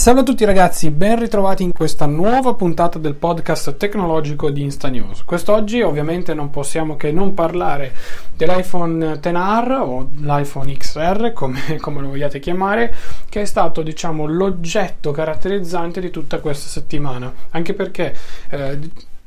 [0.00, 4.88] Salve a tutti ragazzi, ben ritrovati in questa nuova puntata del podcast tecnologico di Insta
[4.88, 5.24] News.
[5.24, 7.92] Quest'oggi ovviamente non possiamo che non parlare
[8.34, 12.94] dell'iPhone XR o l'iPhone XR, come, come lo vogliate chiamare,
[13.28, 18.16] che è stato diciamo l'oggetto caratterizzante di tutta questa settimana, anche perché
[18.48, 18.78] eh,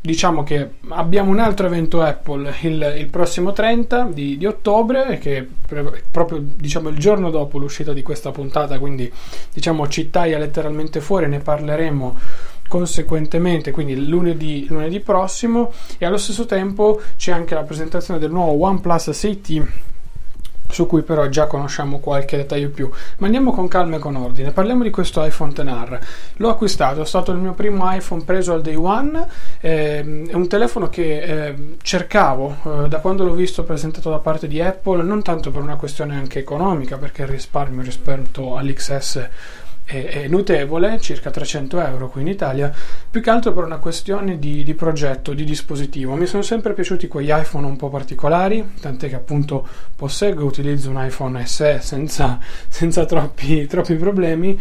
[0.05, 5.47] diciamo che abbiamo un altro evento Apple il, il prossimo 30 di, di, ottobre che
[5.65, 9.09] pre- proprio diciamo il giorno dopo l'uscita di questa puntata quindi
[9.53, 12.17] diciamo ci taglia letteralmente fuori ne parleremo
[12.67, 15.71] conseguentemente quindi lunedì, lunedì prossimo.
[15.97, 19.65] E allo stesso tempo c'è anche la presentazione del nuovo OnePlus 6T
[20.73, 22.89] su cui però già conosciamo qualche dettaglio più.
[23.17, 24.51] Ma andiamo con calma e con ordine.
[24.51, 25.99] Parliamo di questo iPhone XR.
[26.37, 29.25] L'ho acquistato, è stato il mio primo iPhone preso al day one.
[29.61, 34.47] Eh, è un telefono che eh, cercavo eh, da quando l'ho visto presentato da parte
[34.47, 39.29] di Apple, non tanto per una questione anche economica, perché il risparmio rispetto all'XS
[39.85, 42.73] è, è, notevole, circa 300 euro qui in Italia,
[43.09, 46.15] più che altro per una questione di, di, progetto, di dispositivo.
[46.15, 50.89] Mi sono sempre piaciuti quegli iPhone un po' particolari, tant'è che appunto posseggo e utilizzo
[50.89, 54.59] un iPhone SE senza, senza troppi, troppi problemi.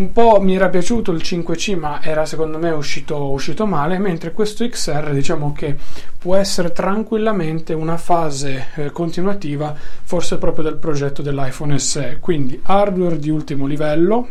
[0.00, 4.32] Un po' mi era piaciuto il 5C, ma era secondo me uscito, uscito, male, mentre
[4.32, 5.76] questo XR diciamo che
[6.16, 12.16] può essere tranquillamente una fase eh, continuativa, forse proprio del progetto dell'iPhone SE.
[12.18, 14.26] Quindi hardware di ultimo livello,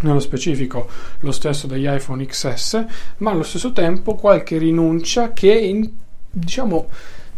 [0.00, 0.88] nello specifico
[1.20, 2.86] lo stesso degli iPhone XS,
[3.18, 5.86] ma allo stesso tempo qualche rinuncia che in,
[6.30, 6.88] diciamo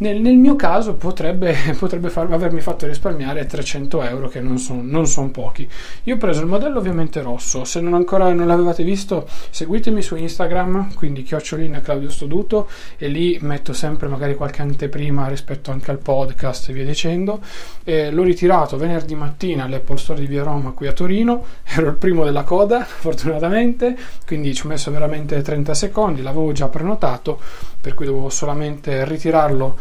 [0.00, 5.04] nel, nel, mio caso potrebbe, potrebbe far, avermi fatto risparmiare 300 euro, che non sono
[5.04, 5.68] son pochi.
[6.04, 10.16] Io ho preso il modello ovviamente rosso, se non ancora non l'avevate visto, seguitemi su
[10.16, 15.98] Instagram, quindi chiocciolina Claudio Stoduto, e lì metto sempre magari qualche anteprima rispetto anche al
[15.98, 17.40] podcast e via dicendo.
[17.84, 21.96] E l'ho ritirato venerdì mattina all'Apple Store di Via Roma qui a Torino, ero il
[21.96, 23.96] primo della coda, fortunatamente,
[24.26, 27.40] quindi ci ho messo veramente 30 secondi, l'avevo già prenotato,
[27.80, 29.76] per cui dovevo solamente ritirarlo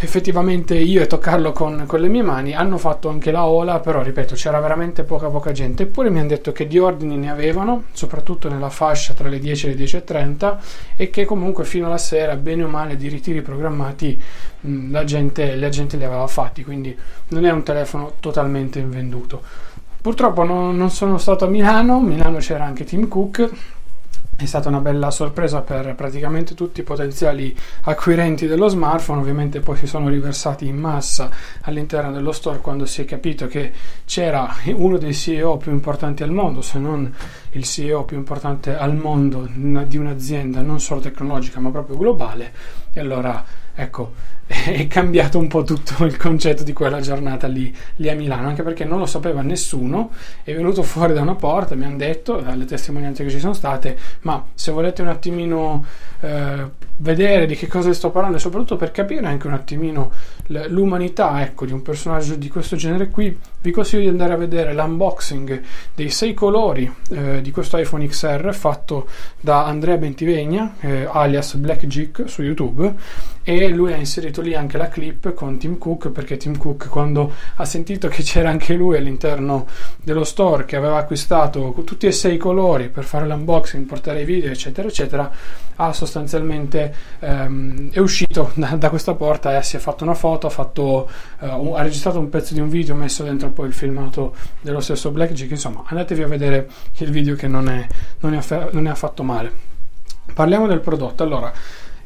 [0.00, 2.54] effettivamente io e toccarlo con, con, le mie mani.
[2.54, 5.84] Hanno fatto anche la ola però ripeto c'era veramente poca poca gente.
[5.84, 9.66] Eppure mi hanno detto che di ordini ne avevano soprattutto nella fascia tra le 10
[9.66, 10.56] e le 10.30
[10.96, 14.20] e che comunque fino alla sera bene o male di ritiri programmati
[14.60, 16.96] mh, la, gente, la gente li aveva fatti quindi
[17.28, 19.42] non è un telefono totalmente invenduto.
[20.00, 23.50] Purtroppo non, non sono stato a Milano Milano c'era anche Tim Cook
[24.40, 29.76] è stata una bella sorpresa per praticamente tutti i potenziali acquirenti dello smartphone, ovviamente poi
[29.76, 31.28] si sono riversati in massa
[31.62, 33.72] all'interno dello store quando si è capito che
[34.04, 37.12] c'era uno dei CEO più importanti al mondo, se non
[37.52, 42.52] il CEO più importante al mondo di un'azienda non solo tecnologica ma proprio globale
[42.98, 43.44] e allora
[43.74, 44.12] ecco
[44.48, 48.62] è cambiato un po' tutto il concetto di quella giornata lì, lì, a Milano, anche
[48.62, 50.10] perché non lo sapeva nessuno,
[50.42, 53.96] è venuto fuori da una porta, mi hanno detto, dalle testimonianze che ci sono state,
[54.22, 55.84] ma se volete un attimino
[56.20, 60.10] eh, vedere di che cosa sto parlando e soprattutto per capire anche un attimino
[60.46, 64.72] l'umanità ecco, di un personaggio di questo genere qui, vi consiglio di andare a vedere
[64.72, 65.62] l'unboxing
[65.94, 69.08] dei sei colori eh, di questo iPhone XR fatto
[69.40, 72.94] da Andrea Bentivegna, eh, alias Black Geek su YouTube
[73.42, 77.32] e lui ha inserito lì anche la clip con Tim Cook perché Tim Cook quando
[77.56, 79.66] ha sentito che c'era anche lui all'interno
[80.02, 84.24] dello store che aveva acquistato tutti e sei i colori per fare l'unboxing, portare i
[84.24, 85.30] video eccetera eccetera
[85.80, 90.46] ha sostanzialmente ehm, è uscito da, da, questa porta e si è fatto una foto
[90.46, 91.08] ha, fatto,
[91.40, 95.10] uh, ha registrato un pezzo di un video messo dentro poi il filmato dello stesso
[95.10, 96.68] Blackjack insomma andatevi a vedere
[96.98, 97.86] il video che non è,
[98.20, 99.50] non è, affa- non è affatto male
[100.32, 101.52] parliamo del prodotto allora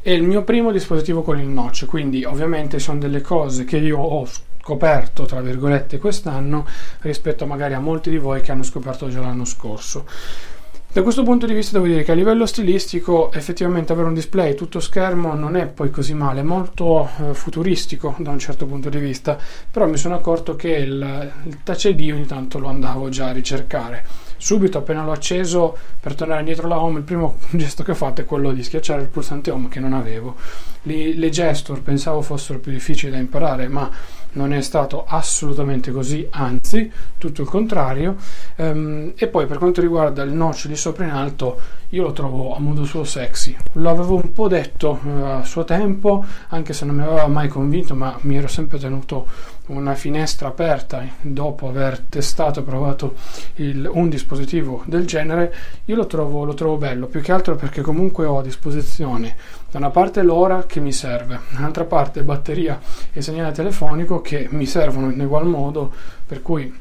[0.04, 4.00] è il mio primo dispositivo con il notch, quindi ovviamente sono delle cose che io
[4.00, 4.26] ho
[4.60, 6.66] scoperto, tra virgolette, quest'anno
[7.02, 10.04] rispetto magari a molti di voi che hanno scoperto già l'anno scorso.
[10.92, 14.54] Da questo punto di vista devo dire che a livello stilistico effettivamente avere un display
[14.54, 18.98] tutto schermo non è poi così male, molto eh, futuristico da un certo punto di
[18.98, 19.38] vista,
[19.70, 23.32] però mi sono accorto che il, il Touch ID ogni tanto lo andavo già a
[23.32, 24.04] ricercare.
[24.36, 28.20] Subito appena l'ho acceso per tornare indietro alla home il primo gesto che ho fatto
[28.20, 30.36] è quello di schiacciare il pulsante home che non avevo.
[30.82, 33.90] Le, le gesture pensavo fossero più difficili da imparare ma
[34.32, 38.16] non è stato assolutamente così anzi tutto il contrario.
[38.56, 42.54] Um, e poi per quanto riguarda il notch di sopra in alto io lo trovo
[42.54, 43.56] a modo suo sexy.
[43.72, 47.94] L'avevo un po' detto uh, a suo tempo anche se non mi aveva mai convinto
[47.94, 49.26] ma mi ero sempre tenuto
[49.66, 53.14] una finestra aperta dopo aver testato e provato
[53.56, 55.54] il, un dispositivo del genere,
[55.84, 59.36] io lo trovo, lo trovo bello, più che altro perché comunque ho a disposizione
[59.70, 62.80] da una parte l'ora che mi serve, dall'altra parte batteria
[63.12, 65.92] e segnale telefonico che mi servono in ugual modo,
[66.26, 66.72] per cui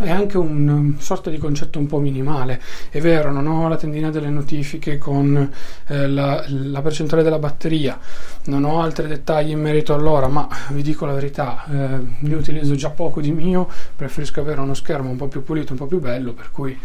[0.00, 2.60] è anche un um, sorta di concetto un po' minimale.
[2.90, 5.50] È vero, non ho la tendina delle notifiche con
[5.86, 7.98] eh, la, la, percentuale della batteria,
[8.46, 12.74] non ho altri dettagli in merito all'ora, ma vi dico la verità, eh, li utilizzo
[12.74, 16.00] già poco di mio, preferisco avere uno schermo un po' più pulito, un po' più
[16.00, 16.76] bello, per cui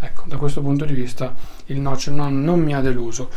[0.00, 1.34] ecco, da questo punto di vista
[1.66, 3.30] il notch non, non mi ha deluso.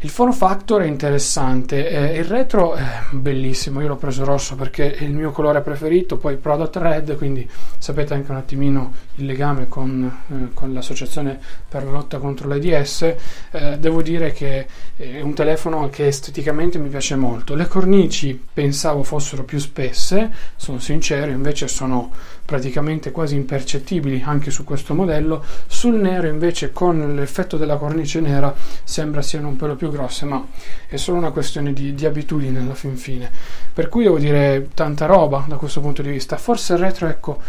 [0.00, 4.94] Il form factor è interessante, eh, il retro è bellissimo, io l'ho preso rosso perché
[4.94, 9.66] è il mio colore preferito, poi Product Red, quindi sapete anche un attimino il legame
[9.66, 13.14] con, eh, con l'associazione per la lotta contro l'AIDS.
[13.50, 17.56] Eh, devo dire che è un telefono che esteticamente mi piace molto.
[17.56, 22.12] Le cornici pensavo fossero più spesse, sono sincero, invece sono
[22.44, 25.44] praticamente quasi impercettibili anche su questo modello.
[25.66, 28.54] Sul nero invece con l'effetto della cornice nera
[28.84, 30.44] sembra siano un pelo più grosse, ma
[30.86, 33.30] è solo una questione di, di abitudine alla fin fine.
[33.72, 36.36] Per cui devo dire tanta roba da questo punto di vista.
[36.36, 37.40] Forse il retro, ecco,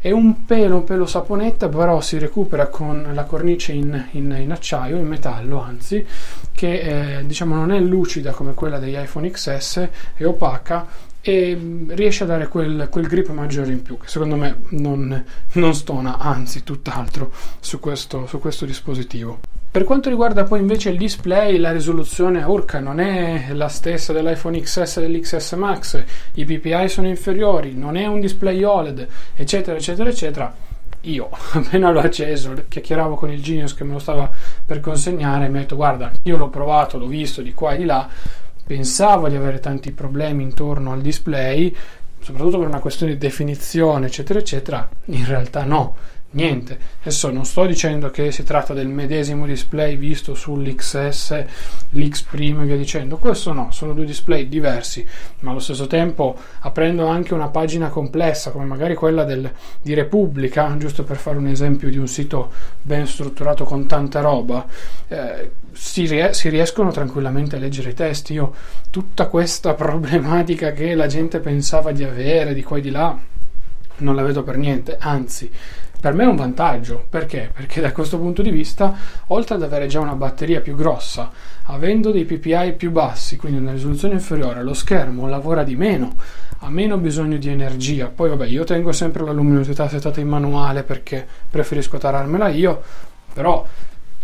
[0.00, 4.52] è un pelo, un pelo saponetta, però si recupera con la cornice in, in, in
[4.52, 6.06] acciaio, in metallo anzi,
[6.52, 10.86] che eh, diciamo non è lucida come quella degli iPhone XS, è opaca
[11.20, 15.24] e riesce a dare quel, quel grip maggiore in più, che secondo me non,
[15.54, 19.40] non stona, anzi tutt'altro su questo, su questo dispositivo.
[19.70, 24.58] Per quanto riguarda poi invece il display, la risoluzione urca non è la stessa dell'iPhone
[24.58, 26.04] XS e dell'XS Max,
[26.34, 29.06] i PPI sono inferiori, non è un display OLED,
[29.36, 30.54] eccetera, eccetera, eccetera.
[31.02, 34.30] Io appena l'ho acceso, chiacchieravo con il Genius che me lo stava
[34.64, 37.84] per consegnare mi ha detto guarda, io l'ho provato, l'ho visto di qua e di
[37.84, 38.08] là,
[38.66, 41.76] pensavo di avere tanti problemi intorno al display,
[42.20, 44.88] soprattutto per una questione di definizione, eccetera, eccetera.
[45.04, 46.78] In realtà no niente.
[47.00, 51.44] Adesso non sto dicendo che si tratta del medesimo display visto sull'XS,
[51.90, 55.06] l'X Prime e via dicendo, questo no, sono due display diversi,
[55.40, 60.76] ma allo stesso tempo aprendo anche una pagina complessa come magari quella del, di Repubblica,
[60.76, 62.52] giusto per fare un esempio di un sito
[62.82, 64.66] ben strutturato con tanta roba,
[65.08, 68.34] eh, si, ries- si riescono tranquillamente a leggere i testi.
[68.34, 68.54] Io
[68.90, 73.18] tutta questa problematica che la gente pensava di avere di qua e di là
[74.00, 75.50] non la vedo per niente, anzi
[76.00, 77.50] per me è un vantaggio, perché?
[77.52, 78.94] Perché da questo punto di vista,
[79.28, 81.30] oltre ad avere già una batteria più grossa,
[81.64, 86.14] avendo dei PPI più bassi, quindi una risoluzione inferiore, lo schermo lavora di meno,
[86.60, 88.06] ha meno bisogno di energia.
[88.06, 92.80] Poi vabbè, io tengo sempre la luminosità settata in manuale perché preferisco tararmela io,
[93.32, 93.66] però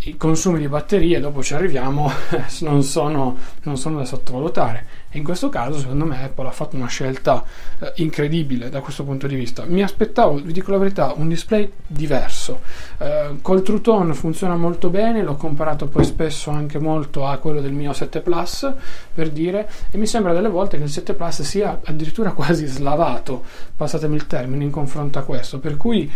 [0.07, 2.11] i consumi di batterie, dopo ci arriviamo,
[2.61, 4.87] non sono, non sono, da sottovalutare.
[5.15, 7.45] In questo caso, secondo me, Apple ha fatto una scelta
[7.79, 9.65] eh, incredibile da questo punto di vista.
[9.65, 12.61] Mi aspettavo, vi dico la verità, un display diverso.
[12.99, 17.61] Eh, col True Tone funziona molto bene, l'ho comparato poi spesso anche molto a quello
[17.61, 18.73] del mio 7 Plus,
[19.15, 23.45] per dire, e mi sembra delle volte che il 7 Plus sia addirittura quasi slavato,
[23.77, 25.61] passatemi il termine, in confronto a questo.
[25.61, 26.11] Per cui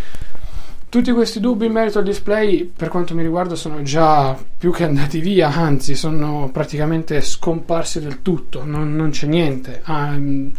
[0.88, 4.84] tutti questi dubbi in merito al display, per quanto mi riguarda, sono già più che
[4.84, 9.82] andati via, anzi, sono praticamente scomparsi del tutto, non, non c'è niente.
[9.86, 10.52] Um,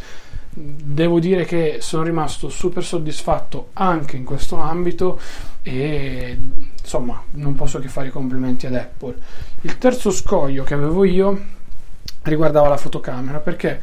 [0.51, 5.19] devo dire che sono rimasto super soddisfatto anche in questo ambito
[5.61, 6.37] e
[6.81, 9.15] insomma non posso che fare i complimenti ad Apple.
[9.61, 11.39] Il terzo scoglio che avevo io
[12.23, 13.81] riguardava la fotocamera perché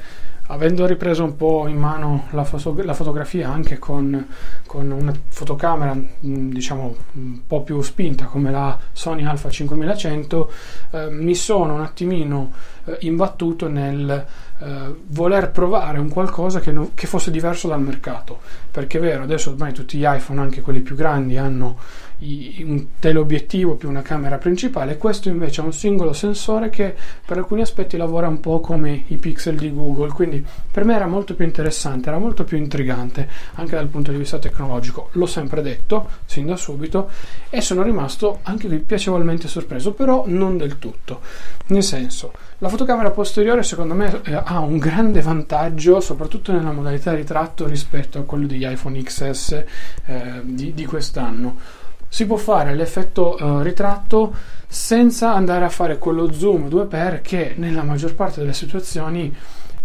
[0.48, 4.26] avendo ripreso un po' in mano la, foto- la fotografia anche con,
[4.66, 10.50] con, una fotocamera mm, diciamo un po' più spinta come la Sony Alpha 5100
[10.90, 12.52] eh, mi sono un attimino
[12.84, 14.26] eh, imbattuto nel
[14.58, 18.38] eh, voler provare un qualcosa che, no, che fosse diverso dal mercato.
[18.70, 21.76] Perché è vero adesso ormai tutti gli iPhone anche quelli più grandi hanno
[22.18, 26.94] un teleobiettivo più una camera principale, questo invece è un singolo sensore che
[27.25, 31.06] per alcuni aspetti lavora un po' come i pixel di Google, quindi per me era
[31.06, 35.61] molto più interessante, era molto più intrigante anche dal punto di vista tecnologico, l'ho sempre
[35.61, 37.11] detto sin da subito
[37.50, 41.20] e sono rimasto anche qui piacevolmente sorpreso, però non del tutto,
[41.66, 47.12] nel senso la fotocamera posteriore secondo me eh, ha un grande vantaggio soprattutto nella modalità
[47.12, 49.64] ritratto rispetto a quello degli iPhone XS
[50.06, 51.85] eh, di, di quest'anno
[52.16, 54.35] si può fare l'effetto uh, ritratto
[54.66, 59.37] senza andare a fare quello zoom 2x che nella maggior parte delle situazioni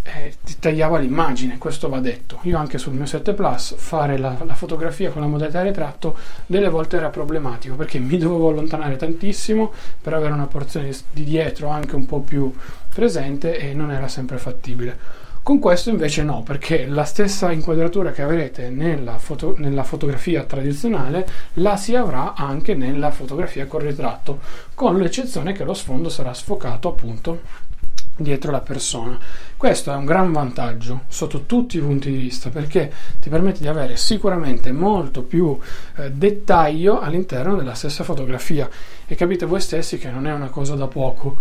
[0.02, 2.40] eh, ti tagliava l'immagine, questo va detto.
[2.44, 6.70] Io anche sul mio 7 Plus fare la, la, fotografia con la modalità ritratto delle
[6.70, 9.70] volte era problematico perché mi dovevo allontanare tantissimo
[10.02, 12.50] per avere una porzione di dietro anche un po' più
[12.94, 15.21] presente e non era sempre fattibile.
[15.44, 21.28] Con questo invece no, perché la stessa inquadratura che avrete nella, foto, nella, fotografia tradizionale
[21.54, 24.40] la si avrà anche nella fotografia con ritratto,
[24.76, 27.40] con l'eccezione che lo sfondo sarà sfocato appunto
[28.18, 29.18] dietro la persona.
[29.58, 33.68] Questo è un gran vantaggio sotto tutti i punti di vista perché ti permette di
[33.68, 35.58] avere sicuramente molto più
[35.96, 38.70] eh, dettaglio all'interno della stessa fotografia
[39.08, 41.38] e capite voi stessi che non è una cosa da poco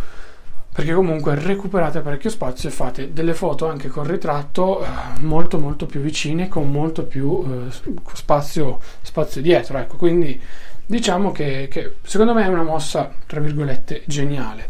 [0.72, 4.86] perché comunque recuperate parecchio spazio e fate delle foto anche con ritratto eh,
[5.20, 9.96] molto molto più vicine con molto più eh, spazio, spazio dietro ecco.
[9.96, 10.40] Quindi
[10.86, 14.68] diciamo che, che, secondo me è una mossa tra virgolette geniale.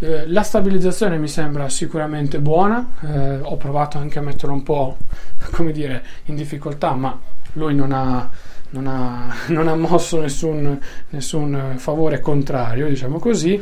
[0.00, 4.96] Eh, la stabilizzazione mi sembra sicuramente buona eh, ho provato anche a metterlo un po'
[5.50, 7.18] come dire in difficoltà ma
[7.54, 8.30] lui non ha
[8.70, 10.78] non ha, non ha mosso nessun,
[11.08, 13.60] nessun favore contrario diciamo così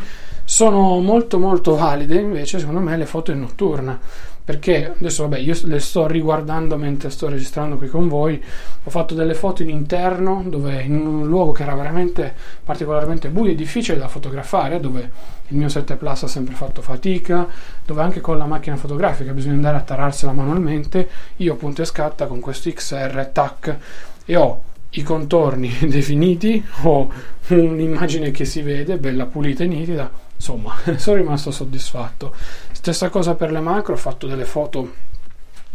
[0.49, 3.99] sono molto molto valide invece secondo me le foto in notturna.
[4.47, 8.41] Perché adesso vabbè io le sto riguardando mentre sto registrando qui con voi.
[8.85, 13.51] Ho fatto delle foto in interno dove in un luogo che era veramente particolarmente buio
[13.51, 15.11] e difficile da fotografare dove
[15.49, 17.49] il mio 7 Plus ha sempre fatto fatica
[17.85, 21.09] dove anche con la macchina fotografica bisogna andare a tararsela manualmente.
[21.39, 23.77] Io punto e scatta con questo XR tac
[24.25, 27.11] e ho i contorni definiti ho
[27.49, 32.35] un'immagine che si vede bella pulita e nitida insomma sono rimasto soddisfatto.
[32.73, 35.05] Stessa cosa per le macro ho fatto delle foto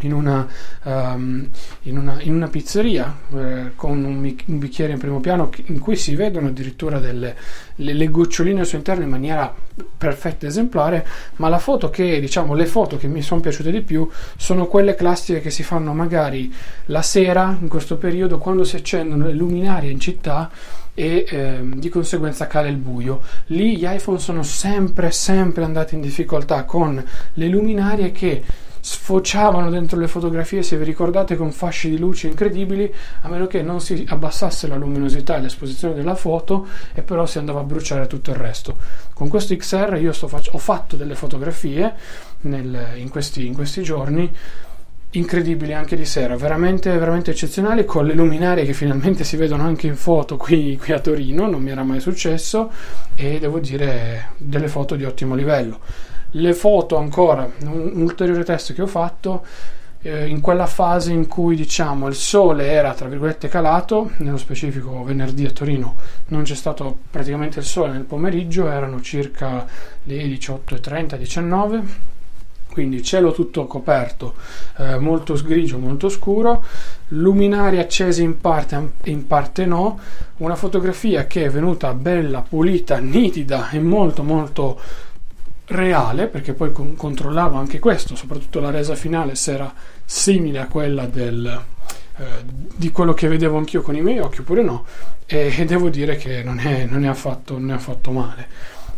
[0.02, 0.48] in una,
[0.84, 1.48] um,
[1.84, 5.96] in una, in una pizzeria eh, con un, un, bicchiere in primo piano in cui
[5.96, 7.36] si vedono addirittura delle
[7.76, 9.54] le, le goccioline al suo interno in maniera
[9.98, 11.06] perfetta esemplare
[11.38, 14.96] ma la foto che diciamo le foto che mi sono piaciute di più sono quelle
[14.96, 16.54] classiche che si fanno magari
[16.86, 20.50] la sera in questo periodo quando si accendono le luminarie in città
[20.94, 23.22] e ehm, di conseguenza cade il buio.
[23.48, 28.44] Lì gli iPhone sono sempre, sempre andati in difficoltà con le luminarie che
[28.82, 33.62] sfociavano dentro le fotografie, se vi ricordate, con fasci di luce incredibili, a meno che
[33.62, 38.08] non si abbassasse la luminosità e l'esposizione della foto e però si andava a bruciare
[38.08, 38.78] tutto il resto.
[39.14, 41.94] Con questo XR io fac- ho fatto delle fotografie
[42.42, 44.34] nel, in, questi, in questi giorni
[45.12, 49.88] incredibili anche di sera, veramente, veramente eccezionali, con le luminarie che finalmente si vedono anche
[49.88, 52.72] in foto qui, qui, a Torino, non mi era mai successo,
[53.16, 55.80] e devo dire delle foto di ottimo livello.
[56.32, 59.44] Le foto ancora, un, un ulteriore test che ho fatto,
[60.04, 65.04] eh, in quella fase in cui diciamo il sole era tra virgolette calato, nello specifico
[65.04, 65.96] venerdì a Torino
[66.28, 69.68] non c'è stato praticamente il sole nel pomeriggio, erano circa
[70.04, 71.84] le 18.30, 19
[72.72, 74.34] quindi cielo tutto coperto,
[74.78, 76.64] eh, molto grigio, molto scuro,
[77.10, 80.00] luminari accesi in parte e in parte no,
[80.38, 84.80] una fotografia che è venuta bella, pulita, nitida e molto molto
[85.66, 89.74] reale, perché poi con- controllavo anche questo, soprattutto la resa finale se era
[90.06, 91.62] simile a quella del,
[92.18, 92.24] eh,
[92.76, 94.86] di quello che vedevo anch'io con i miei occhi oppure no,
[95.26, 98.48] e, e devo dire che non è, non è, affatto, non è affatto male.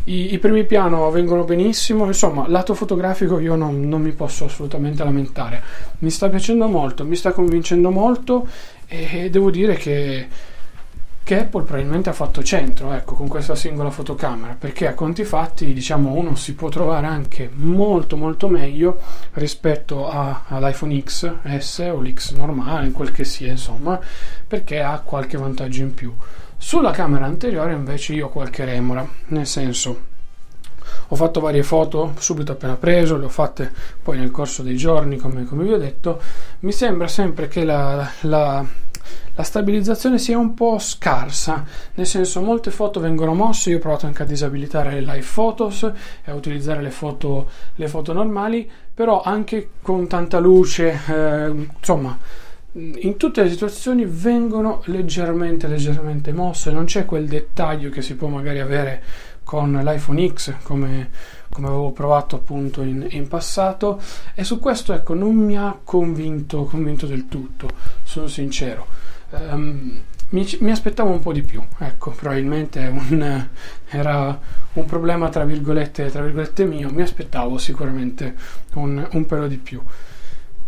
[0.05, 5.01] I, I, primi piano vengono benissimo, insomma, lato fotografico io non, non, mi posso assolutamente
[5.03, 5.63] lamentare.
[5.99, 8.45] Mi sta piacendo molto, mi sta convincendo molto
[8.85, 10.27] e devo dire che,
[11.23, 15.71] che Apple probabilmente ha fatto centro ecco, con questa singola fotocamera, perché a conti fatti,
[15.71, 18.99] diciamo, uno si può trovare anche molto molto meglio
[19.33, 23.97] rispetto a, all'iPhone X S o l'X normale, quel che sia, insomma,
[24.45, 26.13] perché ha qualche vantaggio in più.
[26.65, 30.05] Sulla camera anteriore invece io ho qualche remora, nel senso
[31.09, 33.69] ho fatto varie foto subito appena preso, le ho fatte
[34.01, 36.21] poi nel corso dei giorni, come, come vi ho detto.
[36.61, 38.65] Mi sembra sempre che la, la,
[39.35, 41.65] la, stabilizzazione sia un po' scarsa,
[41.95, 45.83] nel senso molte foto vengono mosse, io ho provato anche a disabilitare le live photos
[45.83, 52.17] e a utilizzare le foto, le foto normali, però anche con tanta luce, eh, insomma
[52.75, 56.71] in tutte le situazioni vengono leggermente leggermente mosse.
[56.71, 59.03] Non c'è quel dettaglio che si può magari avere
[59.43, 61.09] con l'iPhone X come,
[61.49, 64.01] come avevo provato appunto in, in, passato.
[64.33, 67.69] E su questo ecco non mi ha convinto, convinto del tutto
[68.03, 68.87] sono sincero.
[69.29, 73.47] Um, mi, mi, aspettavo un po' di più ecco probabilmente un,
[73.89, 74.39] era
[74.73, 76.89] un problema tra virgolette, tra virgolette mio.
[76.89, 78.33] Mi aspettavo sicuramente
[78.73, 79.79] un, un pelo di più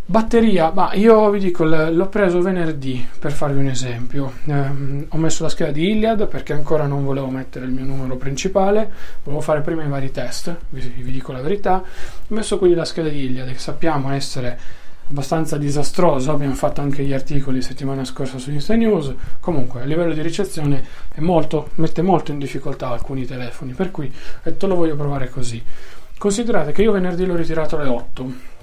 [0.08, 4.34] Batteria, ma io vi dico, l'ho preso venerdì per farvi un esempio.
[4.46, 8.16] Eh, ho messo la scheda di Iliad perché ancora non volevo mettere il mio numero
[8.16, 8.92] principale,
[9.24, 11.78] volevo fare prima i vari test, vi, vi dico la verità.
[11.82, 14.60] Ho messo quindi la scheda di Iliad che sappiamo essere
[15.10, 19.12] abbastanza disastrosa, abbiamo fatto anche gli articoli settimana scorsa su Insta News.
[19.40, 20.84] Comunque, a livello di ricezione
[21.16, 25.64] molto, mette molto in difficoltà alcuni telefoni, per cui ho detto lo voglio provare così.
[26.16, 28.54] Considerate che io venerdì l'ho ritirato alle 8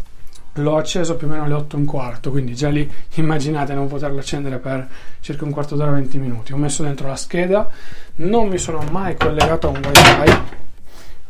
[0.54, 3.88] l'ho acceso più o meno alle 8 e un quarto, quindi già lì immaginate non
[3.88, 4.88] poterlo accendere per
[5.20, 6.52] circa un quarto d'ora 20 minuti.
[6.52, 7.68] Ho messo dentro la scheda,
[8.16, 10.40] non mi sono mai collegato a un wifi,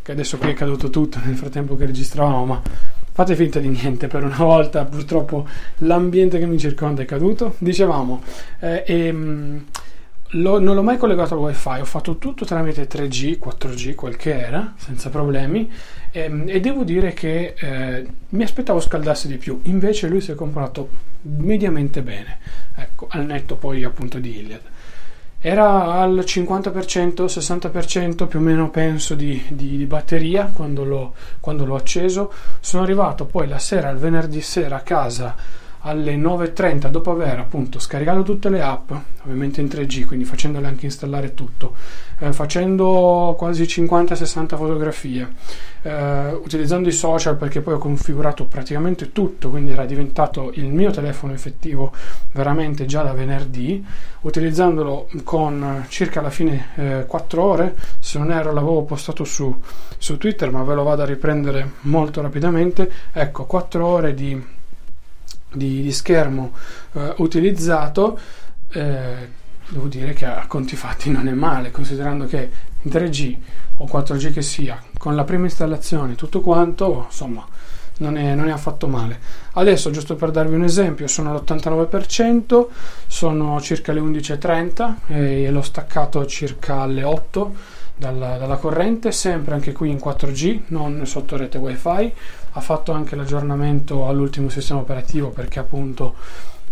[0.02, 2.62] che adesso qui è caduto tutto nel frattempo che registravamo, ma
[3.12, 5.46] fate finta di niente per una volta, purtroppo
[5.78, 7.54] l'ambiente che mi circonda è caduto.
[7.58, 8.22] Dicevamo,
[8.60, 9.14] eh, e,
[10.32, 14.38] lo, non l'ho mai collegato al wifi, ho fatto tutto tramite 3G, 4G, quel che
[14.38, 15.70] era, senza problemi
[16.10, 20.30] e, ehm, e devo dire che eh, mi aspettavo scaldasse di più, invece lui si
[20.30, 20.88] è comportato
[21.22, 22.38] mediamente bene,
[22.76, 24.60] ecco, al netto poi appunto di Iliad.
[25.44, 31.64] Era al 50%, 60% più o meno penso di, di, di batteria quando l'ho, quando
[31.64, 32.32] l'ho acceso.
[32.60, 35.34] Sono arrivato poi la sera, il venerdì sera a casa
[35.82, 40.84] alle 9.30 dopo aver appunto scaricato tutte le app, ovviamente in 3G, quindi facendole anche
[40.86, 41.74] installare tutto,
[42.18, 45.28] eh, facendo quasi 50-60 fotografie,
[45.82, 50.90] eh, utilizzando i social perché poi ho configurato praticamente tutto, quindi era diventato il mio
[50.90, 51.92] telefono effettivo
[52.32, 53.84] veramente già da venerdì,
[54.20, 59.60] utilizzandolo con circa alla fine eh, 4 ore, se non erro l'avevo postato su,
[59.98, 64.60] su Twitter, ma ve lo vado a riprendere molto rapidamente, ecco 4 ore di
[65.52, 66.52] di, di schermo
[66.92, 68.18] eh, utilizzato,
[68.70, 69.28] eh,
[69.68, 72.50] devo dire che a conti fatti non è male, considerando che
[72.82, 73.36] in 3G
[73.78, 77.46] o 4G che sia, con la prima installazione tutto quanto, insomma,
[77.98, 79.18] non è, non è affatto male.
[79.52, 82.66] Adesso, giusto per darvi un esempio, sono all'89%,
[83.06, 89.72] sono circa le 11.30 e l'ho staccato circa alle 8 dalla, dalla, corrente, sempre anche
[89.72, 92.12] qui in 4G, non sotto rete wifi.
[92.52, 96.14] Ha fatto anche l'aggiornamento all'ultimo sistema operativo perché appunto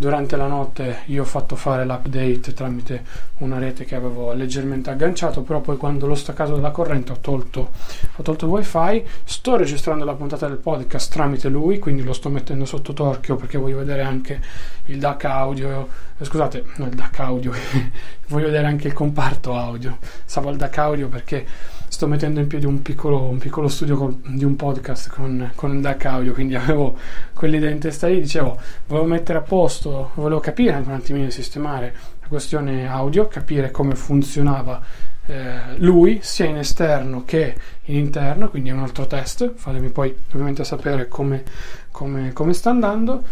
[0.01, 3.05] durante la notte io ho fatto fare l'update tramite
[3.41, 7.73] una rete che avevo leggermente agganciato, però poi quando l'ho staccato dalla corrente ho tolto,
[8.17, 12.31] ho tolto il wifi, sto registrando la puntata del podcast tramite lui, quindi lo sto
[12.31, 14.41] mettendo sotto torchio perché voglio vedere anche
[14.87, 17.53] il DAC audio, eh, scusate, no il DAC audio,
[18.29, 21.47] voglio vedere anche il comparto audio, stavo al DAC audio perché
[21.91, 25.81] sto mettendo in piedi un piccolo, un piccolo studio con, di un podcast con, con
[25.81, 26.97] DAC audio, quindi avevo
[27.35, 31.95] quell'idea in testa lì, dicevo, volevo mettere a posto, volevo capire anche un attimino sistemare
[32.21, 34.81] la questione audio, capire come funzionava
[35.27, 40.17] eh, lui sia in esterno che in interno, quindi è un altro test, fatemi poi
[40.33, 41.43] ovviamente sapere come,
[41.91, 43.25] come, come sta andando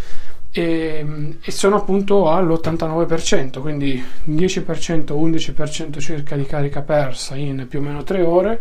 [0.51, 7.83] e, e, sono appunto all'89%, quindi 10%, 11% circa di carica persa in più o
[7.83, 8.61] meno 3 ore.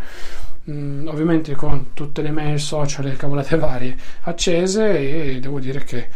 [0.70, 6.08] Mm, ovviamente con tutte le mail social e cavolate varie accese e devo dire che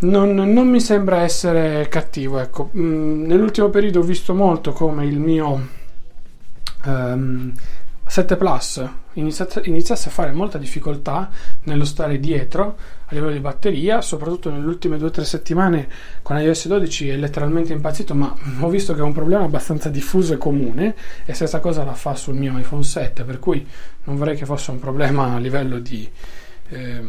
[0.00, 2.70] non, non mi sembra essere cattivo ecco.
[2.76, 5.68] mm, nell'ultimo periodo ho visto molto come il mio
[6.84, 7.52] um,
[8.06, 8.82] 7 Plus
[9.14, 11.30] iniziasse a fare molta difficoltà
[11.64, 15.88] nello stare dietro a livello di batteria, soprattutto nelle ultime 2-3 settimane
[16.22, 20.34] con iOS 12 è letteralmente impazzito, ma ho visto che è un problema abbastanza diffuso
[20.34, 23.66] e comune e stessa cosa la fa sul mio iPhone 7, per cui
[24.04, 26.08] non vorrei che fosse un problema a livello di
[26.68, 27.02] eh,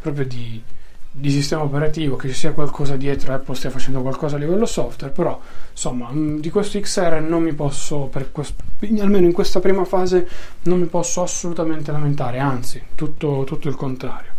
[0.00, 0.62] proprio di
[1.10, 5.12] di sistema operativo, che ci sia qualcosa dietro, Apple stia facendo qualcosa a livello software,
[5.12, 5.40] però
[5.70, 8.62] insomma mm, di questo XR non mi posso, questo,
[9.00, 10.28] almeno in questa prima fase,
[10.62, 14.36] non mi posso assolutamente lamentare, anzi tutto, tutto il contrario.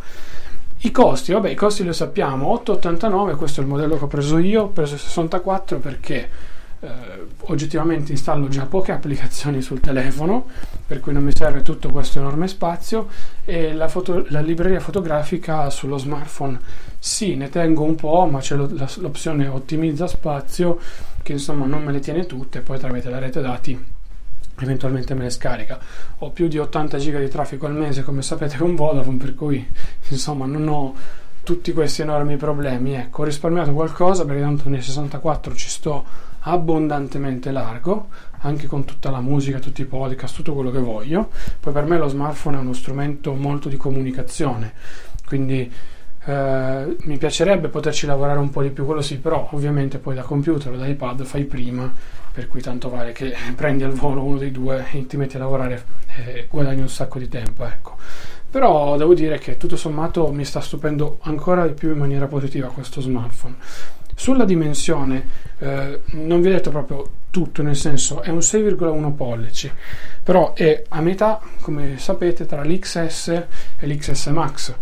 [0.82, 4.38] I costi, vabbè, i costi li sappiamo, 8,89, questo è il modello che ho preso
[4.38, 6.30] io, ho preso 64 perché
[6.82, 6.90] eh,
[7.42, 10.48] oggettivamente installo già poche applicazioni sul telefono,
[10.86, 13.08] per cui non mi serve tutto questo enorme spazio
[13.44, 16.60] e la, foto, la libreria fotografica sullo smartphone
[16.98, 20.80] sì, ne tengo un po', ma c'è lo, la, l'opzione ottimizza spazio
[21.22, 23.98] che insomma non me le tiene tutte, poi tramite la rete dati
[24.62, 25.80] eventualmente me le scarica.
[26.20, 29.66] Ho più di 80 giga di traffico al mese, come sapete, con Vodafone, per cui
[30.10, 30.96] insomma non ho
[31.44, 32.94] tutti questi enormi problemi.
[32.94, 38.08] Ecco, ho risparmiato qualcosa perché tanto nei 64 ci sto abbondantemente largo,
[38.40, 41.30] anche con tutta la musica, tutti i podcast, tutto quello che voglio.
[41.60, 44.74] Poi per me lo smartphone è uno strumento molto di comunicazione,
[45.26, 45.72] quindi
[46.26, 50.22] eh, mi piacerebbe poterci lavorare un po' di più, quello sì, però ovviamente poi da
[50.22, 51.92] computer o da iPad fai prima,
[52.32, 55.40] per cui tanto vale che prendi al volo uno dei due e ti metti a
[55.40, 55.84] lavorare
[56.16, 57.98] e guadagni un sacco di tempo, ecco.
[58.52, 62.68] Però devo dire che tutto sommato mi sta stupendo ancora di più in maniera positiva
[62.68, 63.56] questo smartphone.
[64.20, 65.26] Sulla dimensione,
[65.60, 69.72] eh, non vi ho detto proprio tutto, nel senso è un 6,1 pollici,
[70.22, 73.28] però è a metà, come sapete, tra l'XS
[73.80, 74.76] e l'XS Max.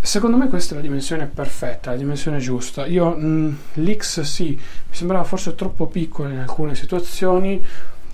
[0.00, 2.86] Secondo me questa è la dimensione perfetta, la dimensione giusta.
[2.86, 7.62] Io mh, mm, l'X sì, mi sembrava forse troppo piccolo in alcune situazioni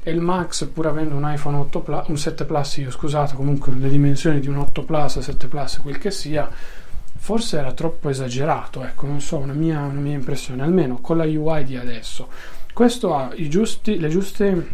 [0.02, 3.72] e il Max pur avendo un iPhone 8 Plus, un 7 Plus, io scusate, comunque
[3.72, 6.50] le dimensioni di un 8 Plus, 7 Plus, quel che sia,
[7.26, 11.24] forse era troppo esagerato, ecco, non so, una mia, una mia impressione, almeno con la
[11.24, 12.28] UI di adesso.
[12.72, 14.68] Questo ha giusti, le giuste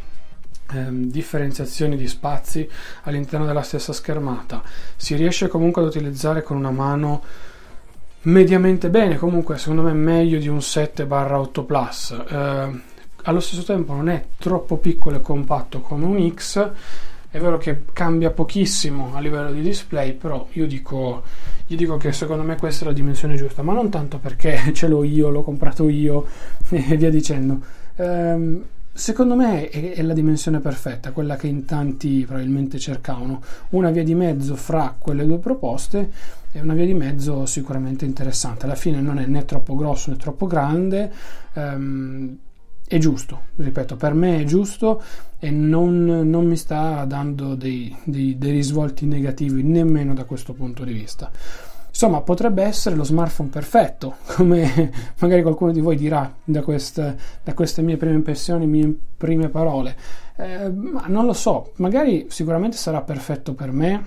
[0.71, 2.69] ehm, differenziazioni di spazi
[3.05, 4.62] all'interno della stessa schermata.
[4.97, 7.23] Si riesce comunque ad utilizzare con una mano
[8.25, 12.11] mediamente bene, comunque secondo me meglio di un 7-8 Plus.
[12.29, 12.81] Eh,
[13.23, 16.71] allo stesso tempo non è troppo piccolo e compatto come un X.
[17.33, 21.23] È vero che cambia pochissimo a livello di display, però io dico,
[21.68, 24.87] io dico, che secondo me questa è la dimensione giusta, ma non tanto perché ce
[24.87, 26.27] l'ho io, l'ho comprato io
[26.68, 27.59] e via dicendo.
[27.97, 28.64] Ehm,
[28.95, 33.40] Secondo me è, è, la dimensione perfetta, quella che in tanti probabilmente cercavano,
[33.71, 36.11] una via di mezzo fra quelle due proposte
[36.53, 38.66] è una via di mezzo sicuramente interessante.
[38.66, 41.11] Alla fine non è né troppo grosso né troppo grande,
[41.55, 42.37] ehm,
[42.92, 45.02] è giusto, ripeto, per me è giusto
[45.38, 50.85] e non, non mi sta dando dei, dei, dei risvolti negativi nemmeno da questo punto
[50.85, 51.31] di vista.
[51.88, 57.55] Insomma, potrebbe essere lo smartphone perfetto, come magari qualcuno di voi dirà da queste, da
[57.55, 59.96] queste mie prime impressioni, mie prime parole.
[60.37, 64.05] Eh, ma non lo so, magari sicuramente sarà perfetto per me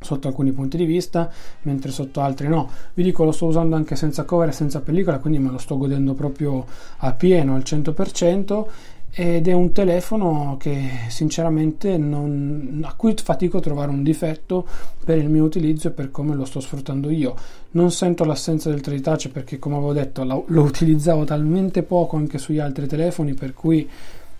[0.00, 1.30] sotto alcuni punti di vista,
[1.62, 2.70] mentre sotto altri no.
[2.94, 5.76] Vi dico, lo sto usando anche senza cover e senza pellicola, quindi me lo sto
[5.76, 6.64] godendo proprio
[6.98, 8.64] a pieno, al 100%
[9.10, 14.66] ed è un telefono che sinceramente non, a cui fatico a trovare un difetto
[15.02, 17.34] per il mio utilizzo e per come lo sto sfruttando io.
[17.72, 22.16] Non sento l'assenza del 3 touch perché come avevo detto lo, lo utilizzavo talmente poco
[22.16, 23.88] anche sugli altri telefoni per cui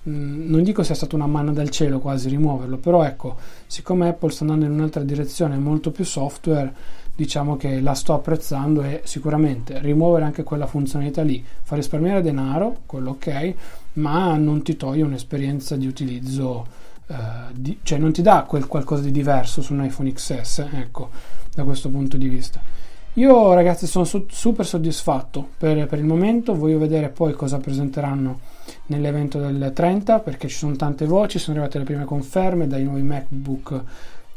[0.09, 4.31] mm, non dico sia stata una manna dal cielo quasi rimuoverlo, però ecco, siccome Apple
[4.31, 6.73] sta andando in un'altra direzione molto più software,
[7.14, 12.83] diciamo che la sto apprezzando e sicuramente rimuovere anche quella funzionalità lì fa risparmiare denaro,
[12.87, 13.55] quello ok,
[13.94, 16.66] ma non ti toglie un'esperienza di utilizzo,
[17.09, 17.16] eh,
[17.53, 21.11] di, cioè non ti dà quel qualcosa di diverso su un iPhone XS, ecco,
[21.55, 22.78] da questo punto di vista.
[23.19, 28.39] Io ragazzi sono su- super soddisfatto per, per, il momento, voglio vedere poi cosa presenteranno
[28.87, 33.03] nell'evento del 30 perché ci sono tante voci, sono arrivate le prime conferme dai nuovi
[33.03, 33.83] MacBook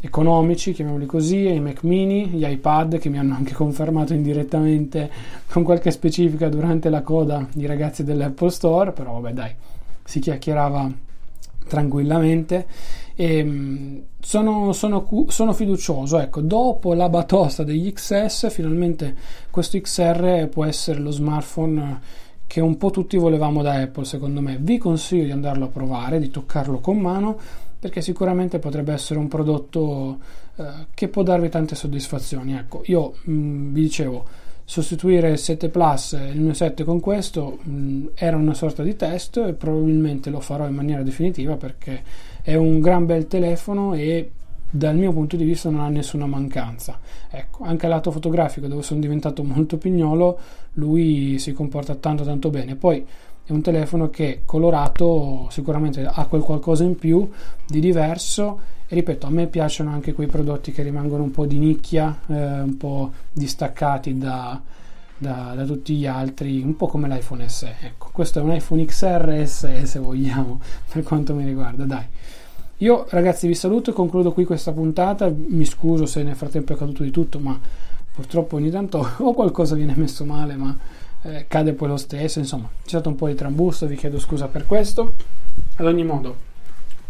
[0.02, 5.12] economici, chiamiamoli così, i Mac mini, gli iPad che mi hanno anche confermato indirettamente
[5.52, 9.54] con qualche specifica durante la coda i ragazzi dell'Apple Store, però vabbè dai,
[10.04, 10.92] si chiacchierava
[11.68, 12.66] tranquillamente
[13.16, 19.16] e ehm, sono, sono, sono, fiducioso ecco dopo la batosta degli XS finalmente
[19.50, 22.00] questo XR può essere lo smartphone
[22.48, 26.20] che un po' tutti volevamo da Apple secondo me vi consiglio di andarlo a provare
[26.20, 27.38] di toccarlo con mano
[27.82, 30.20] perché sicuramente potrebbe essere un prodotto
[30.56, 32.54] eh, che può darvi tante soddisfazioni.
[32.54, 34.26] Ecco, io mh, mm, vi dicevo,
[34.64, 38.84] sostituire il 7 Plus e il mio 7 con questo mh, mm, era una sorta
[38.84, 42.04] di test e probabilmente lo farò in maniera definitiva perché
[42.42, 44.32] è un gran bel telefono e
[44.74, 47.00] dal mio punto di vista non ha nessuna mancanza.
[47.30, 50.40] Ecco, anche al lato fotografico dove sono diventato molto pignolo,
[50.74, 52.76] lui si comporta tanto tanto bene.
[52.76, 53.06] Poi
[53.44, 57.30] è un telefono che colorato sicuramente ha quel qualcosa in più
[57.68, 61.58] di diverso e ripeto a me piacciono anche quei prodotti che rimangono un po' di
[61.58, 64.62] nicchia eh, un po' distaccati da,
[65.22, 68.10] da, da, tutti gli altri un po' come l'iPhone SE ecco.
[68.12, 70.60] Questo è un iPhone XR SE se vogliamo
[70.92, 72.06] per quanto mi riguarda dai.
[72.78, 75.32] Io ragazzi vi saluto e concludo qui questa puntata.
[75.32, 77.60] Mi scuso se nel frattempo è accaduto di tutto ma
[78.12, 80.76] purtroppo ogni tanto o qualcosa viene messo male ma
[81.24, 82.68] eh, cade poi lo stesso, insomma.
[82.82, 85.14] C'è stato un po' di trambusto, vi chiedo scusa per questo.
[85.76, 86.50] Ad ogni modo,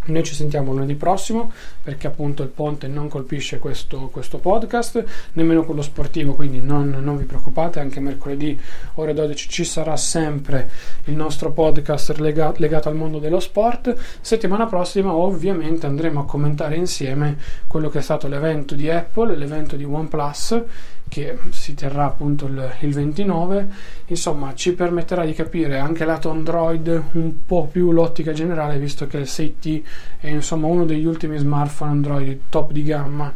[0.06, 1.52] noi ci sentiamo lunedì prossimo
[1.84, 7.18] perché appunto il ponte non colpisce questo, questo podcast, nemmeno quello sportivo, quindi non, non,
[7.18, 8.60] vi preoccupate, anche mercoledì
[8.96, 10.70] ore 12 ci sarà sempre
[11.06, 13.96] il nostro podcast lega, legato al mondo dello sport.
[14.22, 17.38] Settimana prossima ovviamente andremo a commentare insieme
[17.68, 20.64] quello che è stato l'evento di Apple, l'evento di OnePlus
[21.12, 23.68] che si terrà appunto il, il, 29,
[24.06, 29.18] insomma ci permetterà di capire anche lato Android un po' più l'ottica generale, visto che
[29.18, 29.82] il 6T
[30.22, 33.34] è insomma uno degli ultimi smartphone Android top di gamma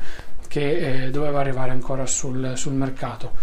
[0.47, 3.33] che eh, doveva arrivare ancora sul, sul mercato.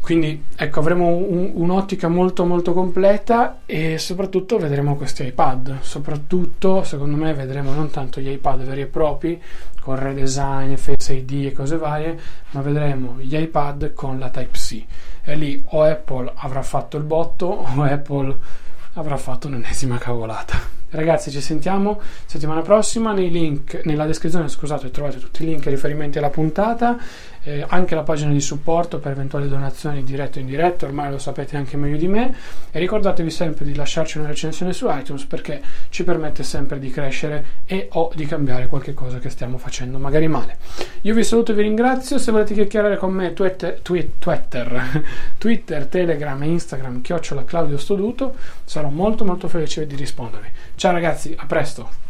[0.00, 5.80] Quindi ecco, avremo un, un'ottica molto molto completa e soprattutto vedremo questi iPad.
[5.80, 9.40] Soprattutto, secondo me, vedremo non tanto gli iPad veri e propri
[9.80, 12.18] con redesign, Face ID e cose varie,
[12.50, 14.84] ma vedremo gli iPad con la Type-C.
[15.22, 18.36] E lì o Apple avrà fatto il botto o Apple
[18.94, 20.78] avrà fatto un'ennesima cavolata.
[20.92, 23.12] Ragazzi, ci sentiamo settimana prossima.
[23.12, 26.98] Nei link, nella descrizione, scusate, trovate tutti i link e riferimenti alla puntata,
[27.42, 31.56] eh, anche la pagina di supporto per eventuali donazioni diretto o indiretto, ormai lo sapete
[31.56, 32.34] anche meglio di me.
[32.70, 37.44] E ricordatevi sempre di lasciarci una recensione su iTunes perché ci permette sempre di crescere
[37.66, 40.56] e o di cambiare qualche cosa che stiamo facendo, magari male.
[41.02, 42.18] Io vi saluto e vi ringrazio.
[42.18, 45.02] Se volete chiacchierare con me, Twitter, Twitter,
[45.38, 50.48] Twitter Telegram e Instagram, chiocciola Claudio Stoduto, sarò molto molto felice di rispondervi.
[50.74, 52.09] Ciao ragazzi, a presto.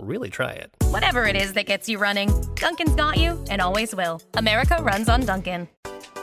[0.00, 0.70] really try it.
[0.90, 4.20] Whatever it is that gets you running, Duncan's got you and always will.
[4.34, 5.68] America runs on Duncan.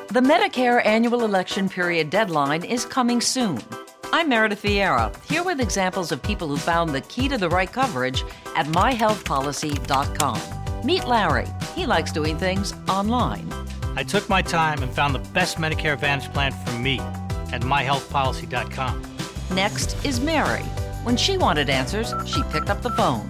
[0.09, 3.61] The Medicare annual election period deadline is coming soon.
[4.13, 7.71] I'm Meredith Vieira, here with examples of people who found the key to the right
[7.71, 8.25] coverage
[8.57, 10.85] at myhealthpolicy.com.
[10.85, 11.47] Meet Larry.
[11.75, 13.49] He likes doing things online.
[13.95, 16.99] I took my time and found the best Medicare Advantage plan for me
[17.53, 19.01] at myhealthpolicy.com.
[19.51, 20.63] Next is Mary.
[21.03, 23.29] When she wanted answers, she picked up the phone.